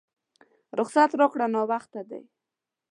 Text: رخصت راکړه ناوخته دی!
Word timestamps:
رخصت 0.79 1.09
راکړه 1.19 1.45
ناوخته 1.53 2.01
دی! 2.09 2.21